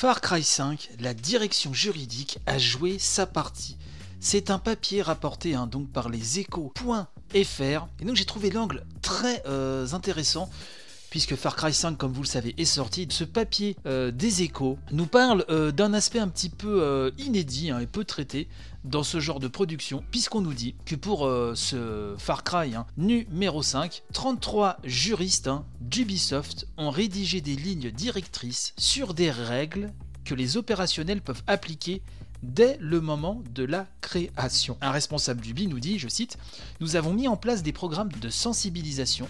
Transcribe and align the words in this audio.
Far 0.00 0.22
Cry 0.22 0.42
5, 0.42 0.92
la 1.00 1.12
direction 1.12 1.74
juridique 1.74 2.38
a 2.46 2.56
joué 2.56 2.98
sa 2.98 3.26
partie. 3.26 3.76
C'est 4.18 4.50
un 4.50 4.58
papier 4.58 5.02
rapporté 5.02 5.54
hein, 5.54 5.66
donc 5.66 5.92
par 5.92 6.08
les 6.08 6.38
échos.fr 6.38 7.86
et 8.00 8.04
donc 8.06 8.16
j'ai 8.16 8.24
trouvé 8.24 8.48
l'angle 8.48 8.86
très 9.02 9.42
euh, 9.44 9.86
intéressant 9.92 10.48
puisque 11.10 11.34
Far 11.34 11.56
Cry 11.56 11.74
5, 11.74 11.98
comme 11.98 12.12
vous 12.12 12.22
le 12.22 12.28
savez, 12.28 12.54
est 12.56 12.64
sorti. 12.64 13.06
Ce 13.10 13.24
papier 13.24 13.76
euh, 13.86 14.10
des 14.10 14.42
échos 14.42 14.78
nous 14.92 15.06
parle 15.06 15.44
euh, 15.50 15.72
d'un 15.72 15.92
aspect 15.92 16.20
un 16.20 16.28
petit 16.28 16.48
peu 16.48 16.82
euh, 16.82 17.10
inédit 17.18 17.70
hein, 17.70 17.80
et 17.80 17.86
peu 17.86 18.04
traité 18.04 18.48
dans 18.84 19.02
ce 19.02 19.20
genre 19.20 19.40
de 19.40 19.48
production, 19.48 20.02
puisqu'on 20.10 20.40
nous 20.40 20.54
dit 20.54 20.74
que 20.86 20.94
pour 20.94 21.30
ce 21.54 22.14
Far 22.16 22.44
Cry 22.44 22.74
hein, 22.74 22.86
numéro 22.96 23.62
5, 23.62 24.04
33 24.14 24.78
juristes 24.84 25.48
hein, 25.48 25.66
d'Ubisoft 25.82 26.66
ont 26.78 26.88
rédigé 26.88 27.42
des 27.42 27.56
lignes 27.56 27.90
directrices 27.90 28.72
sur 28.78 29.12
des 29.12 29.30
règles 29.30 29.92
que 30.24 30.34
les 30.34 30.56
opérationnels 30.56 31.20
peuvent 31.20 31.42
appliquer 31.46 32.00
dès 32.42 32.78
le 32.80 33.02
moment 33.02 33.42
de 33.54 33.64
la 33.64 33.86
création. 34.00 34.78
Un 34.80 34.92
responsable 34.92 35.42
d'Ubi 35.42 35.66
nous 35.66 35.80
dit, 35.80 35.98
je 35.98 36.08
cite, 36.08 36.38
Nous 36.80 36.96
avons 36.96 37.12
mis 37.12 37.28
en 37.28 37.36
place 37.36 37.62
des 37.62 37.72
programmes 37.72 38.12
de 38.12 38.30
sensibilisation 38.30 39.28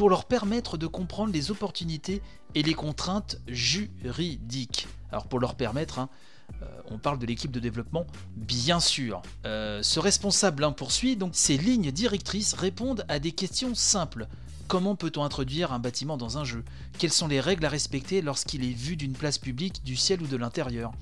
pour 0.00 0.08
leur 0.08 0.24
permettre 0.24 0.78
de 0.78 0.86
comprendre 0.86 1.30
les 1.30 1.50
opportunités 1.50 2.22
et 2.54 2.62
les 2.62 2.72
contraintes 2.72 3.36
juridiques. 3.46 4.88
Alors 5.12 5.26
pour 5.26 5.38
leur 5.38 5.56
permettre, 5.56 5.98
hein, 5.98 6.08
euh, 6.62 6.66
on 6.90 6.96
parle 6.96 7.18
de 7.18 7.26
l'équipe 7.26 7.50
de 7.50 7.60
développement, 7.60 8.06
bien 8.34 8.80
sûr. 8.80 9.20
Euh, 9.44 9.82
ce 9.82 10.00
responsable 10.00 10.64
hein, 10.64 10.72
poursuit 10.72 11.16
donc 11.16 11.32
ces 11.34 11.58
lignes 11.58 11.90
directrices 11.90 12.54
répondent 12.54 13.04
à 13.10 13.18
des 13.18 13.32
questions 13.32 13.74
simples. 13.74 14.26
Comment 14.68 14.96
peut-on 14.96 15.22
introduire 15.22 15.70
un 15.74 15.78
bâtiment 15.78 16.16
dans 16.16 16.38
un 16.38 16.44
jeu? 16.44 16.64
Quelles 16.96 17.12
sont 17.12 17.28
les 17.28 17.38
règles 17.38 17.66
à 17.66 17.68
respecter 17.68 18.22
lorsqu'il 18.22 18.64
est 18.64 18.72
vu 18.72 18.96
d'une 18.96 19.12
place 19.12 19.36
publique, 19.36 19.84
du 19.84 19.96
ciel 19.96 20.22
ou 20.22 20.26
de 20.26 20.36
l'intérieur? 20.38 20.92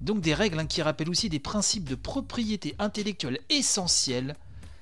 Donc 0.00 0.22
des 0.22 0.32
règles 0.32 0.58
hein, 0.58 0.66
qui 0.66 0.80
rappellent 0.80 1.10
aussi 1.10 1.28
des 1.28 1.38
principes 1.38 1.86
de 1.86 1.96
propriété 1.96 2.76
intellectuelle 2.78 3.40
essentiels 3.50 4.36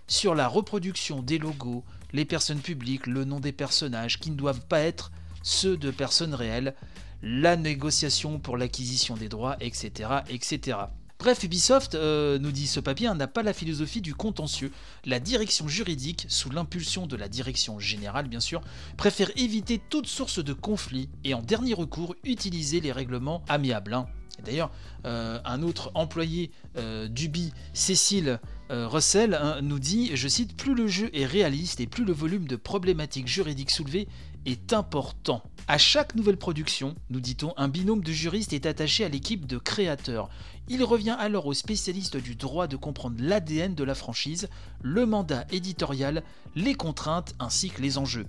sur 0.06 0.36
la 0.36 0.46
reproduction 0.46 1.20
des 1.20 1.38
logos, 1.38 1.82
les 2.12 2.24
personnes 2.24 2.60
publiques, 2.60 3.06
le 3.06 3.24
nom 3.24 3.40
des 3.40 3.52
personnages 3.52 4.18
qui 4.18 4.30
ne 4.30 4.36
doivent 4.36 4.66
pas 4.66 4.80
être 4.80 5.10
ceux 5.42 5.76
de 5.76 5.90
personnes 5.90 6.34
réelles, 6.34 6.74
la 7.22 7.56
négociation 7.56 8.38
pour 8.38 8.56
l'acquisition 8.56 9.16
des 9.16 9.28
droits, 9.28 9.56
etc. 9.60 10.08
etc. 10.28 10.78
Bref, 11.20 11.44
Ubisoft, 11.44 11.94
euh, 11.96 12.38
nous 12.38 12.50
dit 12.50 12.66
ce 12.66 12.80
papier, 12.80 13.12
n'a 13.14 13.26
pas 13.26 13.42
la 13.42 13.52
philosophie 13.52 14.00
du 14.00 14.14
contentieux. 14.14 14.72
La 15.04 15.20
direction 15.20 15.68
juridique, 15.68 16.24
sous 16.30 16.48
l'impulsion 16.48 17.06
de 17.06 17.14
la 17.14 17.28
direction 17.28 17.78
générale 17.78 18.26
bien 18.26 18.40
sûr, 18.40 18.62
préfère 18.96 19.30
éviter 19.36 19.78
toute 19.90 20.06
source 20.06 20.42
de 20.42 20.54
conflit 20.54 21.10
et 21.24 21.34
en 21.34 21.42
dernier 21.42 21.74
recours 21.74 22.14
utiliser 22.24 22.80
les 22.80 22.90
règlements 22.90 23.44
amiables. 23.48 23.92
Hein. 23.92 24.06
D'ailleurs, 24.46 24.70
euh, 25.04 25.38
un 25.44 25.62
autre 25.62 25.90
employé 25.92 26.52
euh, 26.78 27.06
d'Ubi, 27.06 27.52
Cécile 27.74 28.40
euh, 28.70 28.86
Russell, 28.86 29.34
hein, 29.34 29.60
nous 29.62 29.80
dit, 29.80 30.10
je 30.14 30.28
cite, 30.28 30.56
Plus 30.56 30.74
le 30.74 30.86
jeu 30.86 31.10
est 31.12 31.26
réaliste 31.26 31.80
et 31.80 31.86
plus 31.86 32.04
le 32.04 32.12
volume 32.12 32.46
de 32.46 32.56
problématiques 32.56 33.26
juridiques 33.26 33.70
soulevées 33.70 34.06
est 34.46 34.72
important. 34.72 35.42
À 35.66 35.76
chaque 35.76 36.14
nouvelle 36.14 36.36
production, 36.36 36.94
nous 37.10 37.20
dit-on, 37.20 37.52
un 37.56 37.68
binôme 37.68 38.02
de 38.02 38.12
juristes 38.12 38.52
est 38.52 38.66
attaché 38.66 39.04
à 39.04 39.08
l'équipe 39.08 39.46
de 39.46 39.58
créateurs. 39.58 40.30
Il 40.68 40.84
revient 40.84 41.16
alors 41.18 41.46
aux 41.46 41.54
spécialistes 41.54 42.16
du 42.16 42.36
droit 42.36 42.68
de 42.68 42.76
comprendre 42.76 43.16
l'ADN 43.18 43.74
de 43.74 43.84
la 43.84 43.94
franchise, 43.94 44.48
le 44.82 45.04
mandat 45.04 45.46
éditorial, 45.50 46.22
les 46.54 46.74
contraintes 46.74 47.34
ainsi 47.40 47.70
que 47.70 47.82
les 47.82 47.98
enjeux. 47.98 48.26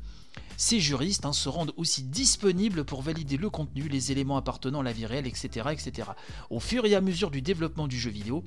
Ces 0.58 0.80
juristes 0.80 1.26
hein, 1.26 1.34
se 1.34 1.50
rendent 1.50 1.74
aussi 1.76 2.04
disponibles 2.04 2.84
pour 2.84 3.02
valider 3.02 3.38
le 3.38 3.50
contenu, 3.50 3.88
les 3.90 4.12
éléments 4.12 4.38
appartenant 4.38 4.82
à 4.82 4.84
la 4.84 4.94
vie 4.94 5.08
réelle, 5.08 5.26
etc., 5.26 5.70
etc. 5.72 6.10
Au 6.50 6.60
fur 6.60 6.86
et 6.86 6.94
à 6.94 7.02
mesure 7.02 7.32
du 7.32 7.42
développement 7.42 7.88
du 7.88 8.00
jeu 8.00 8.12
vidéo, 8.12 8.44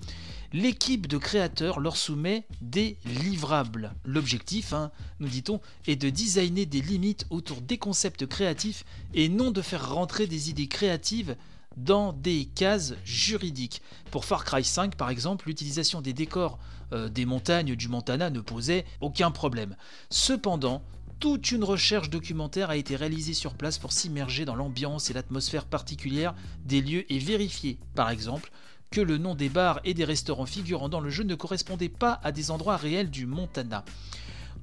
l'équipe 0.53 1.09
de 1.09 1.19
créateurs 1.19 1.81
leur 1.85 1.97
soumet 1.97 2.47
des 2.61 2.97
livrables. 3.05 3.93
L'objectif, 4.05 4.73
hein, 4.73 4.91
nous 5.21 5.29
dit-on, 5.29 5.61
est 5.87 5.97
de 5.97 6.11
designer 6.11 6.67
des 6.67 6.81
limites 6.81 7.27
autour 7.31 7.61
des 7.61 7.79
concepts 7.79 8.27
créatifs 8.27 8.85
et 9.13 9.29
non 9.29 9.51
de 9.51 9.63
faire 9.63 9.95
rentrer 9.95 10.27
des 10.27 10.51
idées 10.51 10.67
créatives 10.67 11.37
dans 11.77 12.13
des 12.13 12.47
cases 12.47 12.95
juridiques. 13.05 13.83
Pour 14.11 14.25
Far 14.25 14.45
Cry 14.45 14.65
5 14.65 14.97
par 14.97 15.11
exemple, 15.11 15.47
l'utilisation 15.47 16.01
des 16.01 16.13
décors 16.13 16.59
euh, 16.93 17.09
des 17.09 17.27
montagnes 17.27 17.77
du 17.77 17.89
Montana 17.89 18.31
ne 18.31 18.41
posait 18.41 18.85
aucun 19.01 19.31
problème. 19.31 19.77
Cependant, 20.11 20.83
toute 21.21 21.53
une 21.53 21.65
recherche 21.65 22.11
documentaire 22.11 22.71
a 22.71 22.77
été 22.77 22.97
réalisée 22.97 23.35
sur 23.35 23.55
place 23.55 23.79
pour 23.79 23.93
s'immerger 23.93 24.45
dans 24.45 24.55
l'ambiance 24.55 25.11
et 25.11 25.13
l'atmosphère 25.13 25.65
particulière 25.65 26.35
des 26.65 26.81
lieux 26.81 27.11
et 27.13 27.19
vérifier, 27.19 27.79
par 27.95 28.11
exemple, 28.11 28.51
que 28.95 29.01
le 29.01 29.19
nom 29.19 29.35
des 29.35 29.49
bars 29.49 29.81
et 29.83 29.93
des 29.93 30.05
restaurants 30.05 30.47
figurant 30.47 30.89
dans 30.89 31.01
le 31.01 31.11
jeu 31.11 31.25
ne 31.25 31.35
correspondait 31.35 31.89
pas 31.89 32.21
à 32.23 32.31
des 32.31 32.53
endroits 32.53 32.77
réels 32.77 33.11
du 33.11 33.27
Montana. 33.27 33.85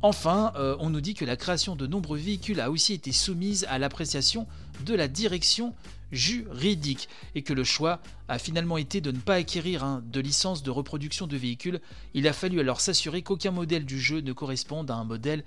Enfin, 0.01 0.53
euh, 0.55 0.77
on 0.79 0.89
nous 0.89 1.01
dit 1.01 1.15
que 1.15 1.25
la 1.25 1.35
création 1.35 1.75
de 1.75 1.85
nombreux 1.85 2.17
véhicules 2.17 2.61
a 2.61 2.71
aussi 2.71 2.93
été 2.93 3.11
soumise 3.11 3.65
à 3.69 3.77
l'appréciation 3.77 4.47
de 4.85 4.95
la 4.95 5.09
direction 5.09 5.75
juridique 6.13 7.09
et 7.35 7.41
que 7.41 7.51
le 7.51 7.65
choix 7.65 7.99
a 8.29 8.39
finalement 8.39 8.77
été 8.77 9.01
de 9.01 9.11
ne 9.11 9.19
pas 9.19 9.35
acquérir 9.35 9.83
hein, 9.83 10.01
de 10.13 10.21
licence 10.21 10.63
de 10.63 10.71
reproduction 10.71 11.27
de 11.27 11.35
véhicules. 11.35 11.81
Il 12.13 12.25
a 12.25 12.31
fallu 12.31 12.61
alors 12.61 12.79
s'assurer 12.79 13.23
qu'aucun 13.23 13.51
modèle 13.51 13.85
du 13.85 13.99
jeu 13.99 14.21
ne 14.21 14.31
corresponde 14.31 14.89
à 14.91 14.95
un 14.95 15.03
modèle 15.03 15.43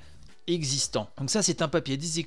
existant. 0.47 1.09
Donc 1.17 1.31
ça 1.31 1.43
c'est 1.43 1.63
un 1.63 1.69
papier 1.69 1.97
des 1.97 2.27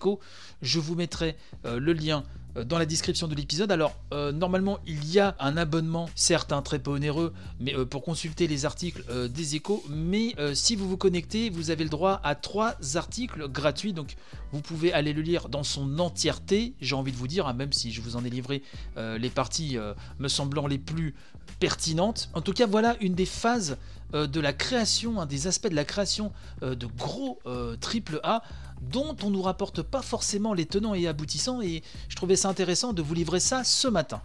je 0.63 0.79
vous 0.79 0.96
mettrai 0.96 1.35
euh, 1.66 1.79
le 1.79 1.94
lien 1.94 2.23
dans 2.56 2.78
la 2.78 2.85
description 2.85 3.28
de 3.28 3.35
l'épisode. 3.35 3.72
Alors 3.72 3.96
euh, 4.13 4.31
normalement 4.31 4.80
il 4.88 5.09
y 5.12 5.19
a 5.19 5.35
un 5.40 5.58
abonnement, 5.58 6.09
certes 6.16 6.52
un 6.52 6.62
très 6.62 6.80
peu 6.80 6.91
onéreux, 6.91 7.34
mais 7.59 7.74
pour 7.85 8.03
consulter 8.03 8.47
les 8.47 8.66
articles 8.66 9.03
des 9.30 9.56
échos, 9.56 9.84
mais 9.90 10.35
si 10.53 10.75
vous 10.75 10.88
vous 10.88 10.97
connectez, 10.97 11.50
vous 11.50 11.69
avez 11.69 11.84
le 11.84 11.90
droit 11.90 12.19
à 12.24 12.35
trois 12.35 12.75
articles 12.96 13.47
gratuits, 13.47 13.94
donc 13.94 14.16
vous 14.52 14.62
pouvez 14.62 14.94
aller 14.94 15.13
le 15.13 15.22
lire 15.22 15.50
dans 15.50 15.63
son 15.63 16.00
entièreté, 16.00 16.74
j'ai 16.81 16.96
envie 16.96 17.12
de 17.12 17.18
vous 17.18 17.28
dire, 17.28 17.47
hein, 17.47 17.53
même 17.53 17.74
si 17.74 17.91
je 17.91 18.02
vous 18.02 18.16
en 18.16 18.24
ai 18.25 18.30
livré 18.30 18.64
les 18.96 19.29
parties 19.29 19.78
me 20.19 20.28
semblant 20.28 20.68
les 20.68 20.79
plus 20.79 21.16
pertinentes. 21.59 22.29
En 22.34 22.41
tout 22.41 22.53
cas 22.53 22.66
voilà 22.66 22.96
une 23.02 23.16
des 23.16 23.25
phases 23.25 23.78
euh, 24.14 24.28
de 24.28 24.40
la 24.40 24.53
création, 24.53 25.19
un 25.19 25.25
des 25.25 25.47
aspects 25.47 25.68
de 25.68 25.75
la 25.75 25.85
création 25.85 26.31
euh, 26.64 26.75
de 26.75 26.85
gros 26.85 27.40
euh, 27.46 27.75
triple 27.75 28.19
A 28.24 28.41
dont 28.81 29.15
on 29.23 29.29
nous 29.29 29.41
rapporte 29.41 29.81
pas 29.81 30.01
forcément 30.01 30.53
les 30.53 30.65
tenants 30.65 30.93
et 30.93 31.07
aboutissants 31.07 31.61
et 31.61 31.83
je 32.09 32.15
trouvais 32.15 32.35
ça 32.35 32.49
intéressant 32.49 32.93
de 32.93 33.01
vous 33.01 33.13
livrer 33.13 33.39
ça 33.39 33.63
ce 33.63 33.88
matin. 33.88 34.21